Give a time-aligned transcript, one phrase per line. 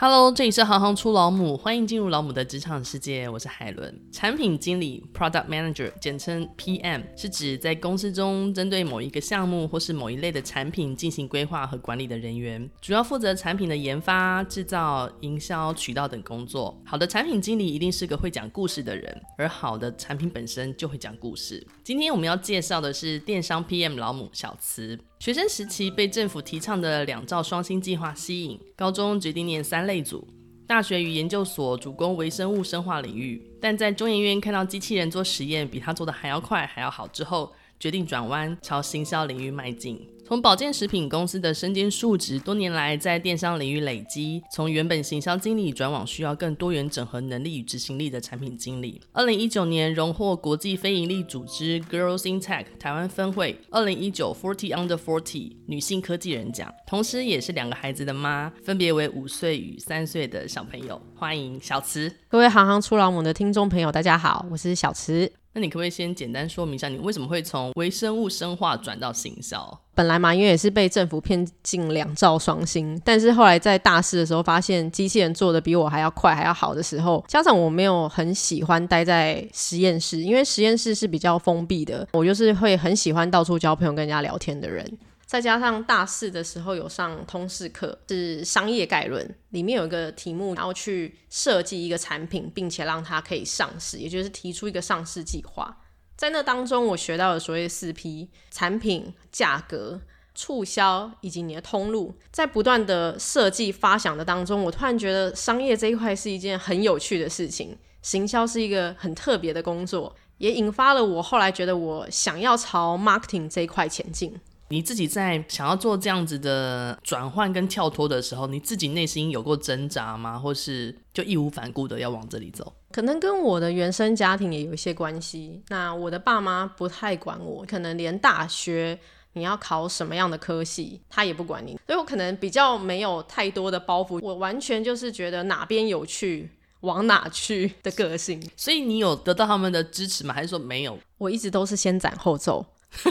[0.00, 3.28] Hello，这里是行行出老母，欢迎进入老母的职场世界。
[3.28, 16.80] 我是海伦，产品经理 （Product Manager） 简称 PM，是指在公司中针对某一个项目或是某一类的产品进行规划和管理的人员，主要负责产品的研发、制造、营销、渠道等工作。
[16.86, 21.66] 好的产品经理一定是个会讲故事的人，而好的产品本身就会讲故事。
[21.82, 24.96] 今天我们要介绍的是电商 PM 老母小慈。
[25.18, 30.26] 学生时期被政府提倡的两兆双星计划吸引，高中决定念三类组，
[30.64, 40.08] 大学与研究所主攻微生物生化领域，但在中研院看到机器人做实验比他做的还要快还要好之后，决定转弯朝行销领域迈进。
[40.28, 49.00] 从保健食品公司的身兼数职，多年来在电商领域累积，从原本行销经理转往需要更多元整合能力与执行力的产品经理。
[49.12, 61.00] 二零一九年荣获国际非营利组织 Girls in Tech 台湾分会二零一九 Forty Under Forty 女性科技人奖，同时也是两个孩子的妈，分别为五岁与三岁的小朋友。
[61.14, 62.14] 欢迎小慈。
[62.28, 65.32] 各位行行出老母的听众朋友，大家好，我是小慈。
[65.54, 69.80] 那你可不可以先简单说明一下，你为什么会从微生物生化转到行销？
[69.98, 84.88] 本来嘛，因为也是被政府骗进两兆双薪，但是后来在大四的时候，发现机器人做的比我还要快，还要好的时候，加上我没有很喜欢待在实验室，因为实验室是比较封闭的，我就是会很喜欢到处交朋友、跟人家聊天的人。
[85.26, 95.76] 再加上大四的时候有上通识课，是商业概论，里面有一个题目，然后去设计一个产品，并且让它可以上市，也就是提出一个上市计划。
[96.18, 100.00] 在那当中，我学到了所谓的四 P：产品、价格、
[100.34, 102.12] 促销以及你的通路。
[102.32, 114.34] 在不断的设计发想的当中，我突然觉得商业这一块是一件很有趣的事情，行销是一个很特别的工作，也引发了我后来觉得我想要朝 marketing 这一块前进。
[114.70, 120.36] 你自己在想要做这样子的转换跟跳脱的时候，你自己内心有过挣扎吗？
[120.36, 122.74] 或是就义无反顾的要往这里走？
[122.90, 125.62] 可能跟我的原生家庭也有一些关系。
[125.68, 128.98] 那我的爸妈不太管我，可能连大学
[129.34, 131.78] 你要考什么样的科系，他也不管你。
[131.86, 136.50] 所以我可能比较没有太多的包袱，我完全就是觉得哪边有趣
[136.80, 138.42] 往哪去的个性。
[138.56, 140.32] 所以你有得到他们的支持吗？
[140.32, 140.98] 还是说没有？
[141.18, 142.64] 我一直都是先斩后奏。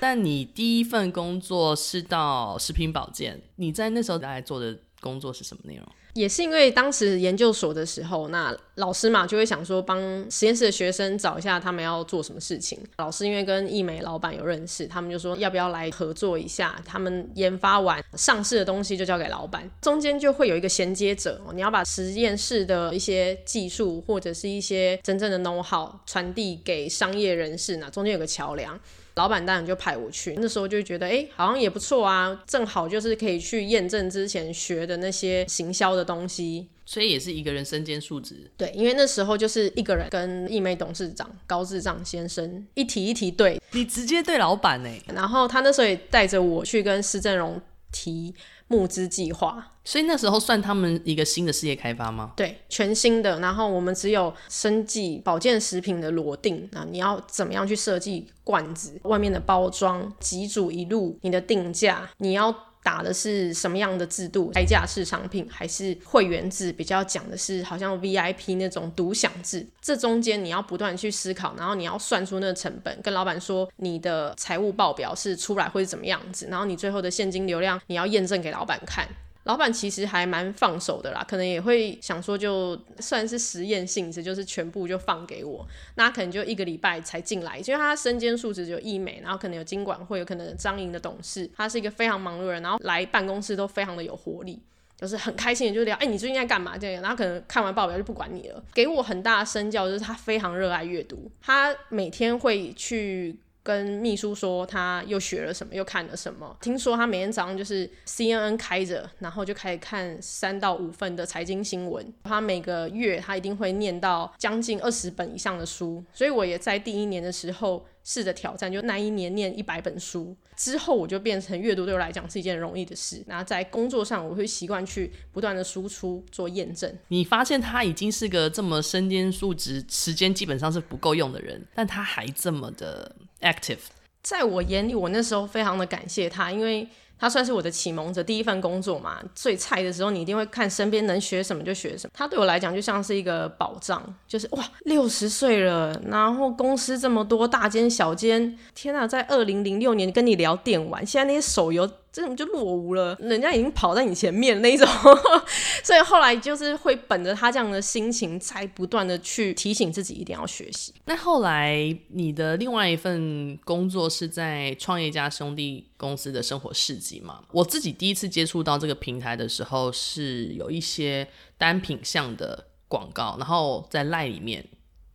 [0.00, 5.86] 但你第一份工作是到食品保健，你在那时候大概做的工作是什么内容？
[6.14, 10.00] 也是因为当时研究所的时候，那老师嘛就会想说帮
[10.30, 12.78] 实验室的学生找一下他们要做什么事情。
[12.96, 16.80] 老师因为跟义美老板有认识，他们就说要不要来合作一下。
[16.86, 28.80] 他们研发完上市的东西就交给老板，中间就会有一个衔接者，你要把实验室的一些技术或者是一些真正的 know how 传递给商业人士，那中间有个桥梁。
[29.14, 38.50] 老板当然就派我去，那时候就觉得，哎、欸，好像也不错啊，正好就是可以去验证之前学的那些行销的东西，所以也是一个人身兼数职。
[38.56, 47.60] 对，因为那时候就是一个人跟易美董事长高智障先生一题一题对，你直接对老板呢，然后他那时候也带着我去跟施正荣
[47.92, 48.34] 提
[48.74, 52.32] 募资计划，所以那时候算他们一个新的事业开发吗？
[52.34, 53.38] 对，全新的。
[53.38, 62.54] 然后我们只有生计保健食品的裸定，那你要怎么样去设计罐子、外面的包装、几组一路、你的定价，你要。
[62.84, 64.52] 打的是什么样的制度？
[64.54, 66.70] 开价式商品还是会员制？
[66.70, 69.66] 比较讲的是好像 VIP 那种独享制。
[69.80, 79.08] 这中间你要不断去思考，然后你要算出那个成本，跟老板说你的财务报表是出来会是怎么样子，然后你最后的现金流量你要验证给老板看。
[79.44, 85.66] 老板其实还蛮放手的啦，可能也会想说，就算是实验性质，就是全部就放给我。
[85.96, 94.58] 那可能就一个礼拜才进来，因为他身兼数职，有义美，然后可能有经管会，有可能有张营的董事，他是一个非常忙碌的人，然后来办公室都非常的有活力，
[94.96, 96.78] 就是很开心的就聊，哎、你最近在干嘛？
[96.78, 103.38] 这样，然后可能看完报表就不管你了，给我很大的身教，就是他非常热爱阅读，他每天会去。
[103.64, 106.54] 跟秘书说他又学了什么，又看了什么。
[106.60, 112.12] 听说他每天早上就是 CNN 开着，然后就开始看三到五份的财经新闻。
[112.24, 116.04] 他每个月他一定会念到将近二十本以上的书。
[116.12, 120.36] 所以我也在第一年的时候试着挑战，就那一年念一百本书。
[120.54, 123.24] 之后我就变成阅读对我来讲是一件容易的事。
[123.26, 126.94] 然后在工作上我会习惯去不断的输出做验证。
[127.08, 133.16] 你发现他已经是个这么身兼数职，时间基本上是不够用的人，但他还这么的。
[133.44, 133.78] active，
[134.22, 142.10] 在我眼里，我那时候非常的感谢他，因为他算是我的启蒙者，第一份工作嘛，最菜的时候，你一定会看身边能学什么就学什么。
[142.12, 154.86] 他对我来讲就像是一个宝藏，就是哇， 六十岁了，然后公司这么多大间小间，天哪，在二零零六年跟你聊电玩，现在那些手游这种就落伍了，人家已经跑在你前面那一种。
[155.82, 160.94] 所以后来就是会本着他这样的心情，才不断的去提醒自己一定要学习。
[161.06, 161.76] 那后来
[162.10, 167.42] 你的另外一份工作是在创业家兄弟公司的生活市集嘛？
[167.50, 171.26] 我自己第一次接触到这个平台的时候，是有一些
[171.58, 174.64] 单品项的广告，然后在 LINE 里面。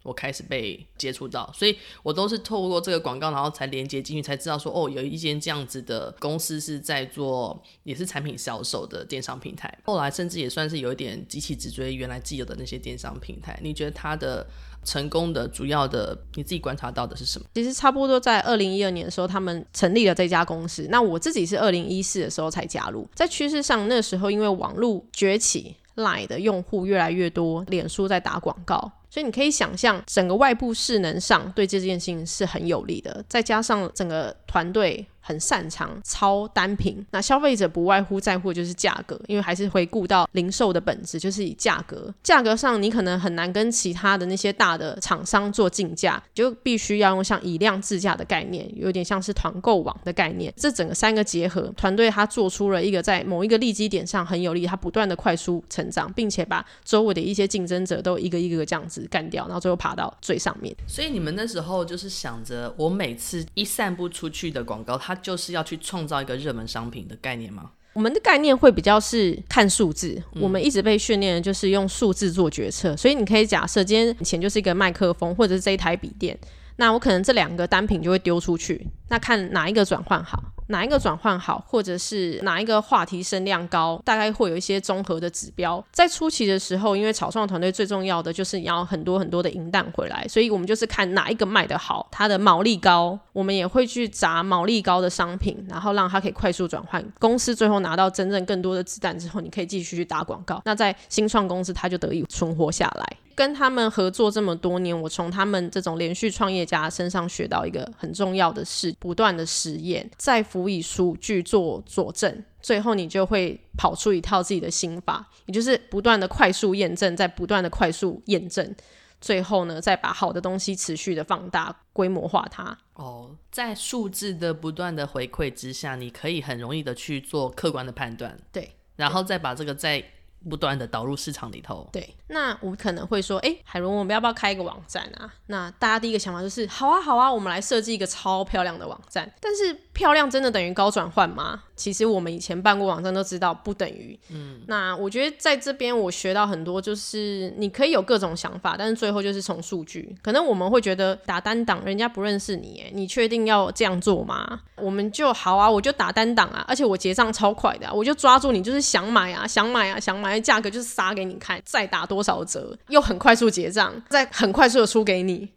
[0.04, 9.78] 我开始被接触到，所以我都是透过这个广告，然后才连接进去，才知道说哦，有一间这样子的公司是在做也是产品销售的电商平台。
[9.84, 13.60] 后来甚至也算是有一点极其直追原来既有的那些电商平台。
[13.62, 14.48] 你觉得它的
[14.86, 17.46] 成功的主要的你自己观察到的是什么？
[17.54, 20.88] 其实差不多在二零一二年的时候，他们成立了这家公司。
[20.90, 23.06] 那我自己是二零一四的时候才加入。
[23.14, 28.94] 在趋势上，那时候因为网络崛起，LINE 的用户越来越多，脸书在打广告。
[29.10, 35.06] 所以你可以想象，整个外部势能上对这件事情是很有利的，再加上整个团队。
[35.20, 42.14] 很擅长超单品，那消费者不外乎在乎就是价格，因为还是回顾到零售的本质，就是以价格。
[42.24, 50.54] 价格上你可能很难跟其他的那些大的厂商做竞价，就必须要用像以量制价的概念，有点像是团购网的概念。
[50.56, 60.76] 这整个三个结合，团队他做出了一个在某一个利基点上很有利，他不断的快速成长，并且把周围的一些竞争者都一个一个这样子干掉，然后最后爬到最上面。
[60.88, 67.72] 所以你们那时候就是想着，我每次一散布出去的广告，它就是要去创造一个热门商品的概念吗？
[67.94, 76.38] 我们的概念会比较是看数字，嗯、我们一直被训练的就是用数字做决策，所以你可以假设今天钱就是一个麦克风，或者是这一台笔电，
[76.78, 80.42] 那我可能这两个单品就会丢出去，那看哪一个转换好。
[80.70, 85.84] 哪一个转换好，或者是哪一个话题声量高，大概会有一些综合的指标。
[85.92, 97.04] 在初期的时候，因为草创团队最重要的就是你要很多很多的银弹回来，所以我们就是看哪一个卖得好，它的毛利高，我们也会去砸毛利高的商品，然后让它可以快速转换。
[97.20, 100.62] 公司最后拿到真正更多的子弹之后，你可以继续去打广告。
[100.66, 103.18] 那在新创公司，它就得以存活下来。
[103.40, 118.76] 跟他们合作这么多年，我从他们这种连续创业家身上学到一个很重要的事：不断的实验，再辅以数据做佐证，最后你就会跑出一套自己的心法，也就是不断的快速验证，在不断的快速验证，
[119.22, 122.78] 最后呢，再把好的东西持续的放大、规模化它。
[122.96, 130.04] 哦，在数字的不断的回馈之下，你可以很容易的去做客观的判断，对，然后再把这个再。
[130.50, 135.34] 不断的导入市场里头，对，那我可能会说，哎，海伦，我们要不要开一个网站啊？
[135.48, 139.30] 那大家第一个想法就是，好啊，好啊，我们来设计一个超漂亮的网站。
[139.42, 141.64] 但是，漂亮真的等于高转换吗？
[141.76, 144.20] 其实我们以前办过网站都知道不等于。
[144.30, 150.16] 嗯，那我觉得在这边我学到很多，就是你可以有各种想法，但是最后就是从数据。
[150.22, 154.60] 可能我们会觉得打单档，人家不认识你，哎，你确定要这样做吗？
[154.76, 165.48] 我们就好啊，我就打单档啊，而且我结账超快的啊，我就抓住你，就是想买啊，想买啊，想买，价格就是杀给你看，再打多多少折，又很快速结账，再很快速的出给你。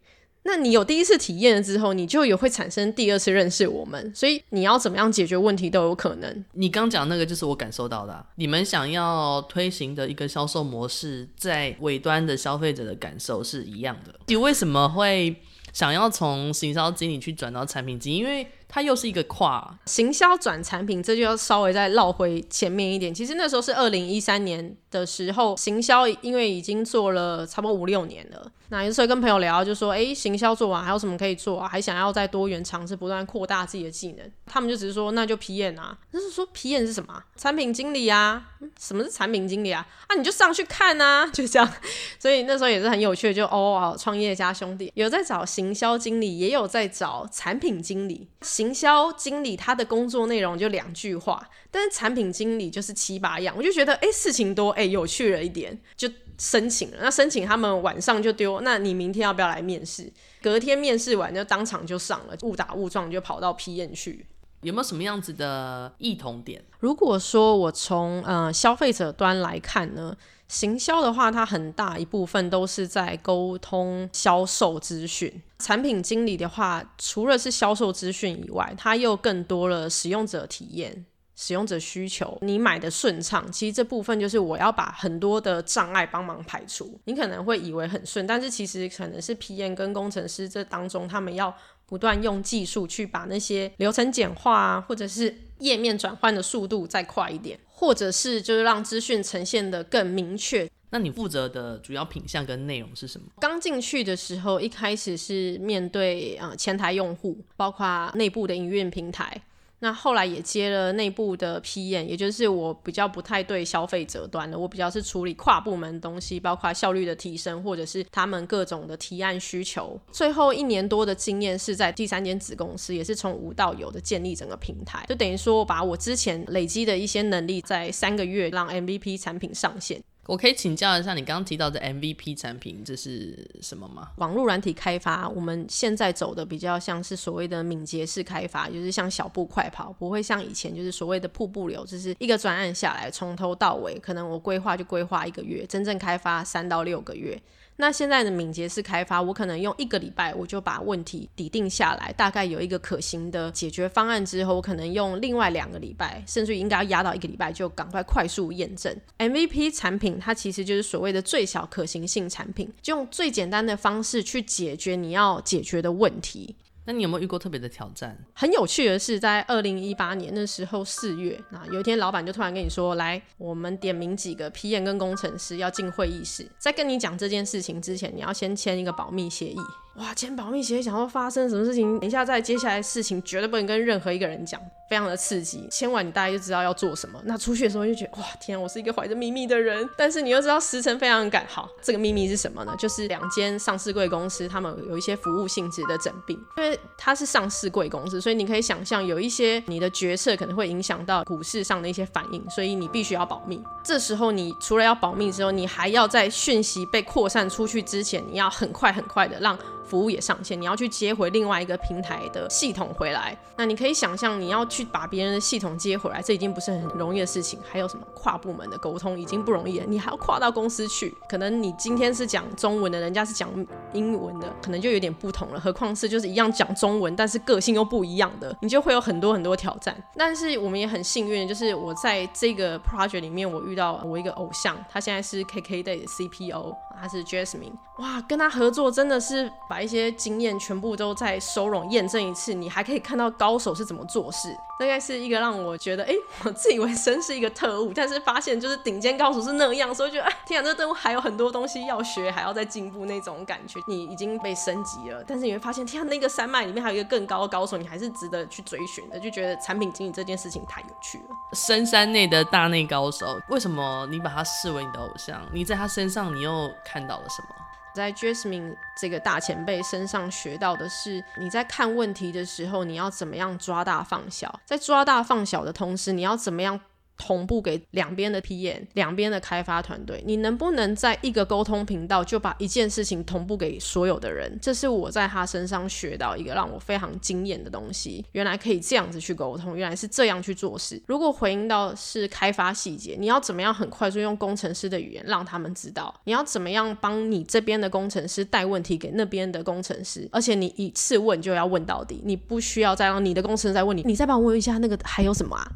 [0.44, 6.44] 那你有第一次体验了之后，你就有会产生第二次认识我们，所以你要怎么样解决问题都有可能。
[6.52, 14.14] 你刚讲那个就是我感受到的，你们想要推行的一个销售模式，在尾端的消费者的感受是一样的。
[14.28, 15.34] 你为什么会
[15.72, 18.18] 想要从行销经理去转到产品经理？
[18.18, 23.12] 因为它又是一个跨行销转产品，这就要稍微再绕回前面一点。
[23.12, 28.50] 其实那时候是二零一三年的时候，行销因为已经做了差不多五六年了。
[28.70, 31.68] 那有时候跟朋友聊，就说：“哎，行销做完还有什么可以做啊？
[31.68, 37.22] 还想要再多元尝试，不断扩大自己的技能。”他们就只是说：“那就 PM 啊。”就是说 PM 是什么？
[37.36, 38.42] 产品经理啊？
[38.80, 39.86] 什么是产品经理啊？
[40.06, 41.70] 啊，你就上去看啊， 就这样。
[42.18, 48.26] 所以那时候也是很有趣的，就哦，创业家兄弟有在找行销经理，也有在找产品经理。
[48.62, 56.98] 营销经理他的工作内容就两句话，但是产品经理就是七八样，我就觉得哎，事情多，哎，有趣了一点，就申请了。
[57.00, 60.12] 那申请他们晚上就丢，那你明天要不要来面试？
[60.40, 64.24] 隔天面试完就当场就上了，误打误撞就跑到 PM 去。
[64.62, 66.64] 有没有什么样子的异同点？
[66.80, 70.16] 如果说我从呃消费者端来看呢？
[70.48, 75.42] 行销的话，它很大一部分都是在沟通销售资讯。
[75.58, 82.36] 产品经理的话，除了是销售资讯以外，它又更多了使用者体验、使用者需求。
[82.42, 87.00] 你买的顺畅，其实这部分就是我要把很多的障碍帮忙排除。
[87.04, 91.56] 你可能会以为很顺，但是其实可能是 PM 跟工程师这当中，他们要
[91.92, 97.58] 不断用技术去把那些流程简化啊，或者是页面转换的速度再快一点。
[97.68, 100.66] 或者是就是让资讯呈现的更明确。
[100.88, 103.26] 那你负责的主要品项跟内容是什么？
[103.40, 109.42] 刚进去的时候，一开始是面对呃前台用户，包括内部的营运平台。
[109.82, 120.00] 那后来也接了内部的 PM，也就是我比较不太对消费者端的，我比较是处理跨部门东西，包括效率的提升，或者是他们各种的提案需求。
[120.12, 130.00] 最后一年多的经验是在第三间子公司，也是从无到有的建立整个平台，就等于说我把我之前累积的一些能力，在三个月让 MVP 产品上线。
[130.26, 134.12] 我可以请教一下，你刚刚提到的 MVP 产品这是什么吗？
[134.18, 147.40] 网络软体开发，我们现在走的比较像是所谓的敏捷式开发，就是像小步快跑，不会像以前就是所谓的瀑布流，就是一个专案下来从头到尾，可能我规划就规划一个月，真正开发三到六个月。
[147.82, 160.16] 那现在的敏捷式开发，我可能用一个礼拜，我就把问题拟定下来，大概有一个可行的解决方案之后，我可能用另外两个礼拜，甚至应该要压到一个礼拜，就赶快快速验证 MVP 产品。
[160.20, 166.54] 它其实就是所谓的最小可行性产品，就用最简单的方式去解决你要解决的问题。
[166.84, 168.18] 那你有没有遇过特别的挑战？
[168.34, 179.58] 很有趣的是，在二零一八年那时候四月，那有一天老板就突然跟你说：“来，我们点名几个 PM 跟工程师要进会议室，在跟你讲这件事情之前，你要先签一个保密协议。”
[179.96, 182.00] 哇，签保密协议，想要发生什么事情？
[182.00, 184.58] 等一下，在接下来事情绝对不能跟任何一个人讲，
[184.88, 185.68] 非常的刺激。
[185.70, 187.20] 签完你大概就知道要做什么。
[187.26, 189.86] 那出去的时候就觉得哇，天，我是一个怀着秘密的人。
[189.94, 191.46] 但是你又知道时辰非常赶。
[191.46, 192.74] 好，这个秘密是什么呢？
[192.78, 196.40] 就是两间上市贵公司，他们有一些服务性质的诊病。
[196.56, 203.62] 因为它是上市贵公司，所以你可以想象有一些你的决策可能会影响到股市上的一些反应，所以你必须要保密。
[203.84, 209.58] 这时候你除了要保密之后，你还要在讯息被扩散出去之前，你要很快很快的让。
[209.84, 213.36] 服务也上线，你要去接回另外一个平台的系统回来。
[213.56, 217.58] 那你可以想象，你要去把别人的系统接回来，这已经不是很容易的事情。
[217.70, 221.14] 还有什么跨部门的沟通已经不容易了，你还要跨到公司去。
[221.28, 223.48] 可能你今天是讲中文的，人家是讲
[223.92, 225.60] 英文的，可能就有点不同了。
[225.60, 229.96] 何况是就是一样讲中文，但是个性又不一样的，你就会有很多很多挑战。
[230.16, 237.72] 但是我们也很幸运，就是我在这个 project 里面，我遇到我一个偶像，他现在是 KKday 的 CPO，他是 Jasmine。
[237.98, 244.56] 哇，跟他合作真的是把一些经验全部都在收拢验证一次，你还可以看到高手是怎么做事。
[244.78, 253.78] 大概是一个让我觉得，哎、 我自以为真是一个特务，但是发现就是顶尖高手是那样，所以觉得，哎，天啊，这个任务还有很多东西要学，还要再进步那种感觉。
[253.86, 259.20] 你已经被升级了，但是你会发现，天啊，那个山脉里面还有一个更高的高手，你还是值得去追寻的。
[259.20, 261.24] 就觉得产品经理这件事情太有趣了。
[261.52, 265.40] 深山内的大内高手，为什么你把他视为你的偶像？
[265.52, 267.48] 你在他身上，你又看到了什么？
[267.94, 276.80] 在 Jasmine 这个大前辈身上学到的是，你在看问题的时候，你要怎么样抓大放小，在抓大放小的同时，你要怎么样？
[277.16, 284.58] 同步给两边的 PM，两边的开发团队，你能不能在一个沟通频道就把一件事情同步给所有的人？
[284.60, 288.24] 这是我在他身上学到一个让我非常惊艳的东西。
[288.32, 291.00] 原来可以这样子去沟通，原来是这样去做事。
[291.06, 296.12] 如果回应到是开发细节，你要怎么样很快速用工程师的语言让他们知道？
[296.24, 300.28] 你要怎么样帮你这边的工程师带问题给那边的工程师？
[300.32, 305.70] 而且你一次问就要问到底，你不需要再让你的工程师再问你，你再帮我问一下那个还有什么啊？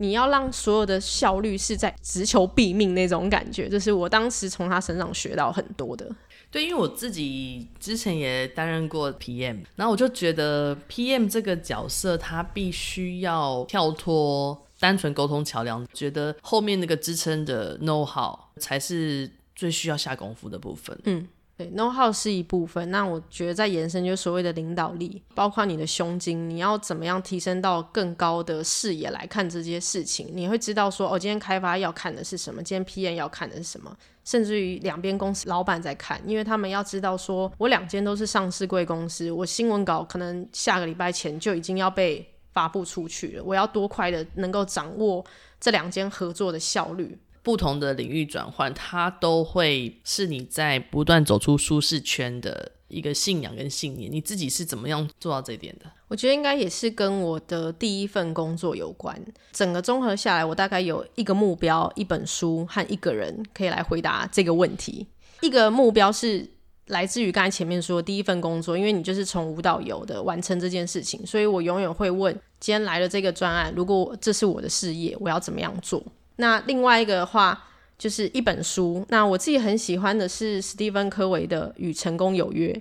[0.00, 6.10] 你要让所有的效率是在直求毙命那种感觉，就是我当时从他身上学到很多的。
[6.50, 20.98] 对，因为我自己之前也担任过 PM，然后我就觉得 PM 这个角色，他必须要跳脱单纯沟通桥梁，觉得后面那个支撑的 know how 才是最需要下功夫的部分。
[21.04, 21.28] 嗯。
[21.60, 22.90] 对，know how 是一部分。
[22.90, 30.26] 那我觉得在延伸，就是所谓的领导力，包括你的胸襟，你要怎么样提升到更高的视野来看这些事情？
[30.32, 45.22] 你会知道说，哦，今天开发要看的是什么，今天 PM 要看的是什么，甚至于两边公司老板在看，因为他们要知道说，我两间都是上市贵公司，我新闻稿可能下个礼拜前就已经要被发布出去了，我要多快的能够掌握
[45.60, 47.18] 这两间合作的效率。
[47.42, 54.10] 不同的领域转换，它都会是你在不断走出舒适圈的一个信仰跟信念。
[54.10, 55.86] 你自己是怎么样做到这一点的？
[56.08, 59.18] 我觉得应该也是跟我的第一份工作有关。
[59.52, 65.06] 整个综合下来，我大概有一个目标、一本书和一个人可以来回答这个问题。
[65.40, 66.46] 一个目标是
[66.88, 76.02] 来自于刚才前面说的第一份工作，因为你就是从无到有的完成这件事情，所以我永远会问：今天来了这个专案，如果这是我的事业，我要怎么样做？
[76.40, 77.66] 那另外一个的话，
[77.96, 79.06] 就是一本书。
[79.10, 82.72] 那我自己很喜欢的是史蒂芬·科维的《与成功有约》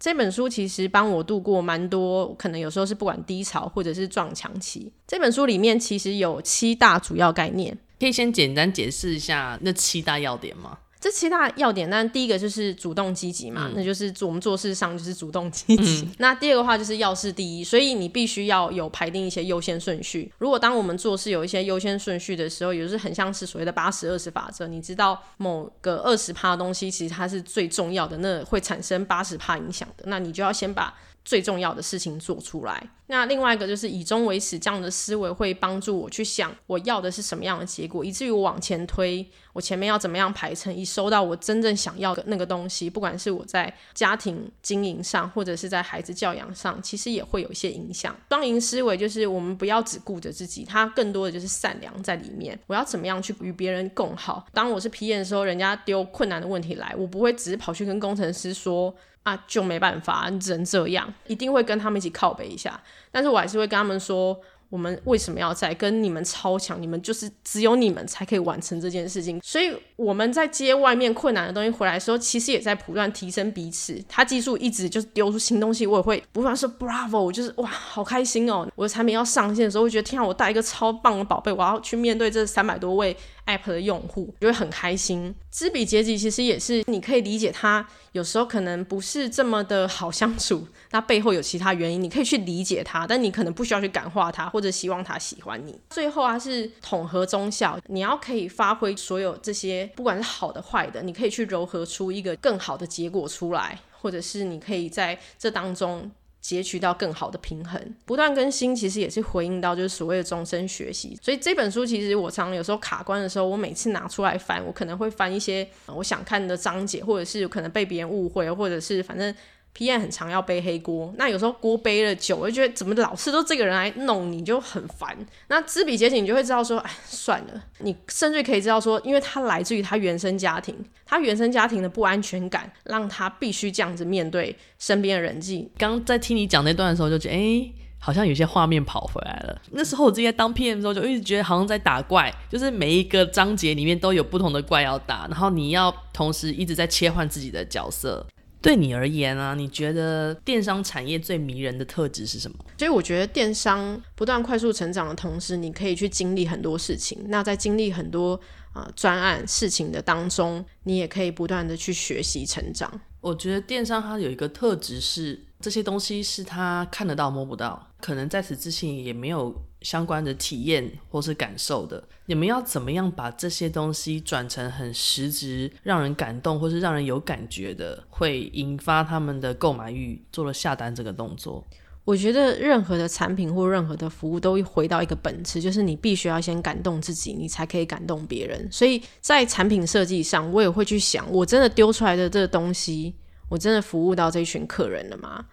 [0.00, 4.92] 这本书，其实帮我度过蛮多，可能有时候是不管低潮或者是撞墙期。
[5.06, 10.78] 这本书里面其实有七大主要概念，可以先简单解释一下那七大要点吗？
[11.02, 16.02] 这七大要点，那第一个就是主动积极嘛，嗯、那就是我们做事上就是主动积极。
[16.06, 20.32] 嗯、 那第二个话就是要事第一，所以你必须要有排定一些优先顺序。
[20.38, 30.94] 如果当我们做事有一些优先顺序的时候，也就是很像是所谓的八十二十法则，你知道某个二十趴的东西其实它是最重要的，那会产生八十趴影响的，那你就要先把。
[31.24, 32.90] 最重要的事情做出来。
[33.06, 42.88] 那另外一个就是以终为始，这样的思维会帮助我去想我要的是什么样的结果，以至于我往前推，我前面要怎么样排成，以收到我真正想要的那个东西。
[42.88, 48.16] 不管是我在家庭经营上，或者是在孩子教养上，其实也会有一些影响。
[48.30, 52.58] 双赢思维就是我们不要只顾着自己，它更多的就是善良在里面。
[52.66, 54.46] 我要怎么样去与别人共好？
[54.54, 58.94] 当我是 PM 的时候，人家丢困难的问题来，我不会只是跑去跟工程师说。
[59.22, 64.40] 啊，就没办法，你只能这样，一定会跟他们一起靠北一下，但是我还是会跟他们说。
[64.72, 66.80] 我们为什么要在跟你们超强？
[66.80, 69.38] 你们就是只有你们才可以完成这件事情。
[69.44, 74.02] 所以我们在接外面困难的东西回来的时候，其实也在不断提升彼此。
[74.08, 78.66] 他技术一直就是丢出新东西，我也会不断说 Bravo，就是哇，好开心哦！
[78.74, 83.14] 我的产品要上线的时候，会觉得天啊，我带一个超棒的宝贝，我要去面对这三百多位
[83.44, 85.34] App 的用户，就会很开心。
[85.50, 94.62] 知彼知己其实也是你可以理解他有时候可能不是这么的好相处，那背后有其他原因，你可以去理解他，但你可能不需要去感化他或。
[94.62, 106.08] 者希望他喜欢你，最后啊是统合中效，你要可以发挥所有这些，不管是好的坏的，你可以去糅合出一个更好的结果出来，或者是你可以在这当中
[106.40, 107.94] 截取到更好的平衡。
[108.04, 119.34] 不断更新其实也是回应到就是所谓的终身学习，所以这本书其实我常常有时候卡关的时候，我每次拿出来翻，我可能会翻一些我想看的章节，或者是可能被别人误会，或者是反正。
[119.76, 125.16] PM 很常要背黑锅，那有时候锅背了久，我就觉得怎么老是都这个人来弄你，就很烦。
[125.48, 127.62] 那知彼解己，你就会知道说，哎，算了。
[127.78, 130.76] 你甚至可以知道说，因为他来自于他原生家庭，
[131.06, 135.70] 他原生家庭的不安全感，让他必须这样子面对身边的人际。
[135.78, 139.62] 刚在听你讲那段的时候，就觉得，哎，好像有些画面跑回来了。
[139.70, 148.26] 那时候我自己在当 PM 的时候，就一直觉得好像在打怪，就是每一个章节里面都有不同的怪要打，然后你要同时一直在切换自己的角色。
[148.62, 152.56] 对你而言啊，你觉得电商产业最迷人的特质是什么？
[152.78, 157.18] 所以我觉得电商不断快速成长的同时，你可以去经历很多事情。
[157.26, 158.34] 那在经历很多
[158.72, 163.00] 啊、呃、专案事情的当中，你也可以不断的去学习成长。
[163.20, 169.54] 我觉得电商它有一个特质是，这些东西是他看得到摸不到，可能在此之前也没有。
[169.82, 181.64] 相关的体验或是感受的，你们要怎么样把这些东西转成很实质、让人感动或是让人有感觉的，会引发他们的购买欲，做了下单这个动作？
[182.04, 188.68] 我觉得任何的产品或任何的服务都回到一个本质，就是你必须要先感动自己，你才可以感动别人。
[188.72, 193.14] 所以在产品设计上，我也会去想，我真的丢出来的这个东西，
[193.48, 195.44] 我真的服务到这群客人了吗？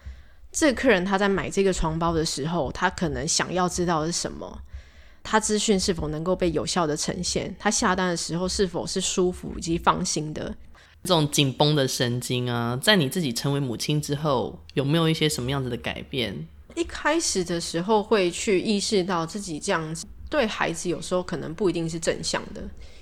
[0.52, 4.62] 这个客人他在买这个床包的时候，他可能想要知道的是什么？
[5.22, 7.56] 他资讯是否能够被有效的呈现？
[7.60, 10.56] 他下单的时候是否是舒服以及放心的？
[11.04, 16.48] 这种紧绷的神经啊，在你自己成为母亲之后，有没有一些什么样子的改变？
[16.76, 22.62] 一开始的时候会去意识到自己这样子对孩子有时候可能不一定是正向的，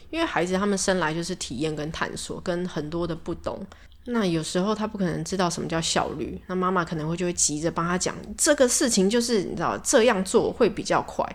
[0.09, 3.65] 因为孩子他们生来就是体验跟探索，跟很多的不懂。
[4.09, 11.25] 那有时候他不可能知道什么叫效率，那妈妈可能会就会急着帮他讲这个事情，就是你知道这样做会比较快。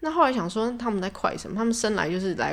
[0.00, 1.56] 那后来想说他们在快什么？
[1.56, 2.52] 他们生来就是来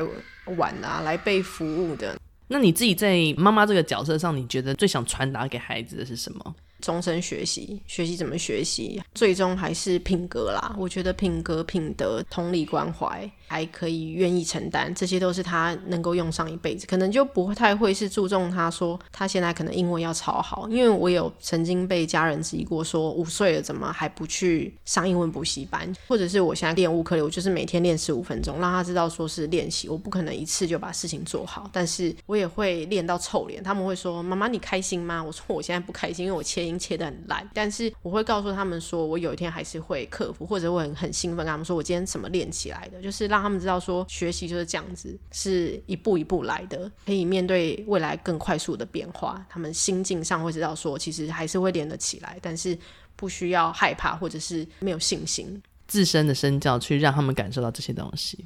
[0.57, 2.15] 玩啊，来被服务的。
[2.49, 6.55] 那你自己在妈妈这个角色上，你觉得最想传达给孩子的是什么？
[6.81, 10.75] 终身学习，学习怎么学习，最终还是品格啦。
[10.77, 16.87] 我觉得品格、品德、同理、关怀，还可以愿意承担，这些都是他能够用上一辈子。
[16.87, 33.61] 可能就不太会是注重他说他现在可能英文要超好，因为我有曾经被家人质疑过，说五岁了怎么还不去上英文补习班，或者是我现在练乌克丽，我就是每天练十五分钟，让他知道说是练习，我不可能一次就把事情做好，但是我也会练到臭脸。
[33.61, 35.21] 他们会说妈妈你开心吗？
[35.21, 36.70] 我说我现在不开心，因为我切。
[36.77, 49.45] 切得很烂，但是我会告诉他们说，我有一天还是会克服，或者会很很兴奋，跟他们说我今天怎么练起来的，就是让他们知道说学习就是这样子，是一步一步来的，可以面对未来更快速的变化。
[49.49, 52.77] 他们心境上会知道说，其实还是会练得起来，但是
[53.15, 55.61] 不需要害怕或者是没有信心。
[55.87, 58.45] 自身的身教去让他们感受到这些东西。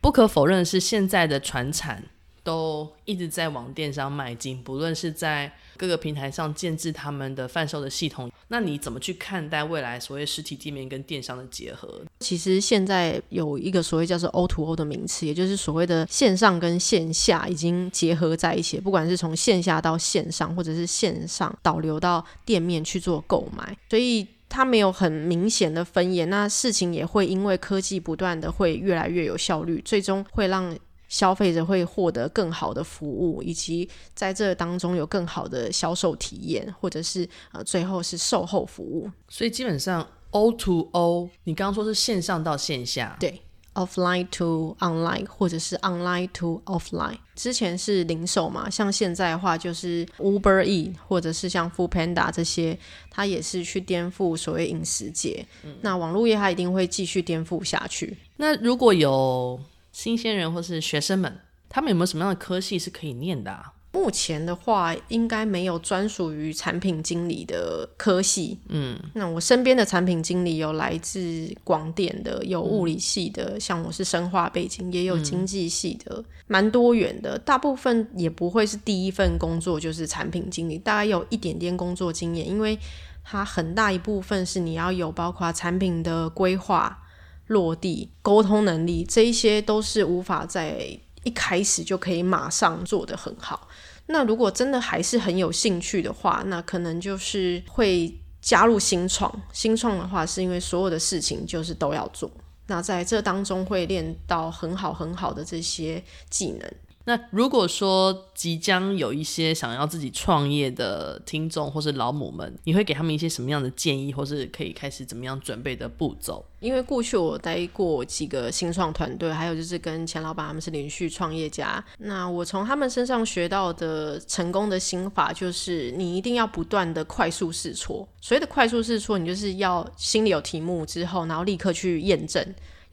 [0.00, 2.02] 不可否认的是，现在的传产
[2.44, 8.30] 都一直在往电商迈进，不论是在各个平台上建置他们的贩售的系统。
[8.48, 12.02] 那你怎么去看待未来所谓实体店面跟电商的结合？
[12.20, 26.26] 其实现在有一个所谓叫做 O to O 的名词，也就是所谓的线上跟线下已经结合在一起，不管是从线下到线上，或者是线上导流到店面去做购买，所以它没有很明显的分野。
[26.26, 30.76] 那事情也会因为科技不断的会越来越有效率，最终会让。
[31.08, 39.10] 消费者会获得更好的服务，以及在这当中有更好的销售体验，或者是呃最后是售后服务。
[39.28, 43.40] 所以基本上 O to O，你刚刚说是线上到线下，对
[43.74, 47.18] ，offline to online，或者是 online to offline。
[47.36, 52.78] 之前是零售嘛，像现在的话就是 Uber E，或者是像 Foodpanda 这些，
[53.10, 55.44] 它也是去颠覆所谓饮食界。
[55.64, 58.16] 嗯、那网络业它一定会继续颠覆下去。
[58.36, 59.58] 那如果有
[59.94, 63.72] 新鲜人或是学生们，他们有没有什么样的科系是可以念的啊？
[63.92, 68.58] 目前的话，应该没有专属于产品经理的科系。
[68.68, 77.38] 嗯，那我身边的产品经理有来自广电的，有物理系的，嗯、像我是生化背景，也有经济系的，蛮、嗯、多元的。
[77.38, 82.76] 大部分也不会是第一份工作就是产品经理，大概有一点点工作经验，因为
[83.22, 87.00] 它很大一部分是你要有包括产品的规划。
[87.46, 93.68] 落地沟通能力，这一些都是无法在一开始就可以马上做得很好。
[94.06, 99.42] 那如果真的还是很有兴趣的话，那可能就是会加入新创。
[99.52, 102.30] 新创的话，是因为所有的事情就是都要做。
[102.66, 106.70] 那在这当中会练到很好很好的这些技能。
[107.06, 116.42] 那如果说即将有一些想要自己创业的听众或是老母们，你会给他们一些什么样的建议，或是可以开始怎么样准备的步骤？
[116.60, 121.84] 因为过去我待过几个新创团队，还有就是跟钱老板他们是连续创业家。
[121.98, 128.08] 那我从他们身上学到的成功的心法，就是你一定要不断的快速试错。
[128.22, 132.42] 所谓的快速试错，你就是要心里有题目之后，然后立刻去验证。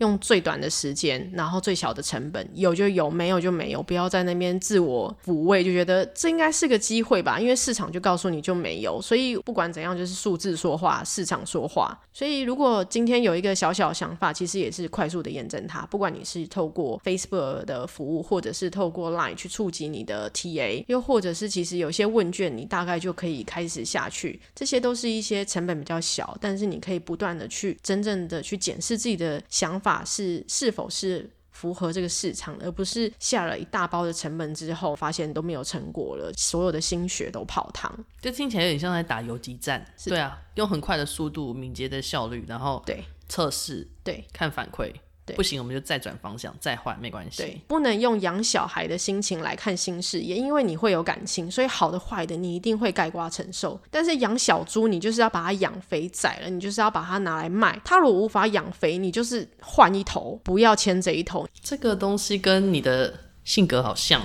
[0.02, 11.96] 用最短的时间，然后最小的成本，有就有，没有就没有，不要在那边自我抚慰，就觉得这应该是个机会吧，因为市场就告诉你就没有，所以不管怎样，就是数字说话，市场说话。
[12.12, 29.91] 所以如果今天有一个小小想法，其实也是快速的验证它，不管你是透过 Facebook 的服务，或者是透过 Line 去触及你的 TA，又或者是其实有些问卷，你大概就可以开始下去，这些都是一些成本比较小，但是你可以不断的去真正的去检视自己的想法。
[30.06, 37.94] 是是否是符合这个市场，而不是下了一大包的成本之后，发现都没有成果了，所有的心血都泡汤。
[38.22, 39.86] 这听起来有点像在打游击战。
[40.06, 44.94] 对啊，用很快的速度、敏捷的效率，然后对测试，对看反馈。
[45.36, 47.44] 不行，我们就再转方向，再换，没关系。
[47.44, 53.80] 对，不能用养小孩的心情来看新事业，因为你会有感情，所以好的坏的你一定会盖瓜承受。
[53.90, 57.80] 但是养小猪，你就是要把它养肥宰了，你就是要把它拿来卖。
[57.86, 61.48] 它如果无法养肥，你就是换一头，不要牵这一头。
[61.62, 63.14] 这个东西跟你的
[63.46, 64.22] 性格好像，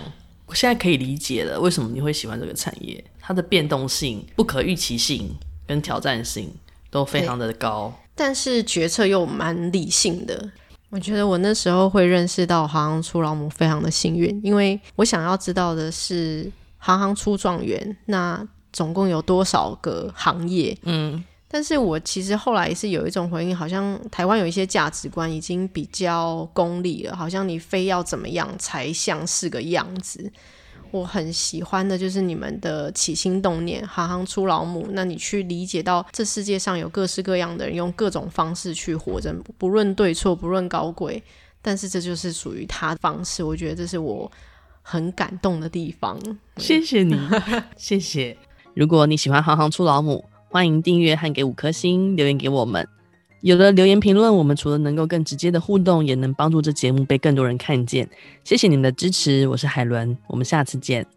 [0.47, 3.05] 我现在可以理解了，为什么你会喜欢这个产业？
[3.21, 6.53] 它的变动性、不可预期性跟挑战性
[6.91, 10.51] 都非常的高，但是决策又蛮理性的。
[10.91, 20.77] 我觉得我那时候会认识到行行出老母非常的幸运，因为我想要知道的是行行出状元，那总共有多少个行业？
[20.83, 30.33] 嗯，但是我其实后来是有一种回应，好像台湾有一些价值观已经比较功利了，好像你非要怎么样才像是个样子。
[30.91, 34.87] 我很喜欢的就是你们的起心动念，行行出老母。
[34.93, 41.23] 那你去理解到这世界上有各式各样的人，用各种方式去活着，不论对错，不论高贵，
[41.61, 43.43] 但是这就是属于他的方式。
[43.43, 44.31] 我觉得这是我
[44.83, 46.19] 很感动的地方。
[46.57, 47.19] 谢谢你，
[47.77, 48.37] 谢谢。
[48.75, 52.89] 如果你喜欢行行出老母，欢迎订阅和给五颗星留言给我们。
[53.47, 58.09] 有了留言评论，我们除了能够更直接的互动，也能帮助这节目被更多人看见。
[58.43, 61.16] 谢谢你们的支持，我是海伦，我们下次见。